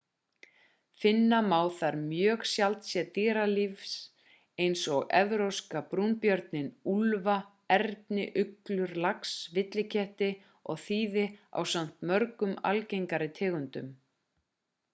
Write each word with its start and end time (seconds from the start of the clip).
finna 1.01 1.39
má 1.49 1.57
þar 1.79 1.95
mjög 2.05 2.45
sjaldséð 2.51 3.09
dýralíf 3.17 3.83
eins 4.63 4.85
og 4.95 5.13
evrópska 5.19 5.83
brúnbjörninn 5.91 6.71
úlfa 6.95 7.35
erni 7.77 8.25
uglur 8.45 8.93
lax 9.05 9.35
villiketti 9.59 10.31
og 10.75 10.81
þiði 10.87 11.27
ásamt 11.65 12.09
mörgum 12.13 12.57
algengari 12.71 13.29
tegundum 13.41 13.93